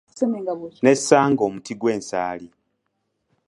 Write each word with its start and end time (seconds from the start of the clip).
Nesanga 0.83 1.41
omuti 1.47 1.73
gw'ensaali. 1.79 2.47